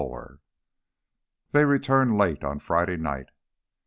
[0.01, 0.39] XXIV
[1.51, 3.27] They returned late on Friday night.